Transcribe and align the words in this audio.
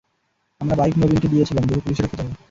আমার 0.61 0.75
বাইক 0.77 0.95
নবীনকে 0.97 1.27
দিয়েছিলাম, 1.27 1.63
যদি 1.65 1.81
পুলিশের 1.81 2.05
হাতে 2.05 2.15
যায়। 2.19 2.31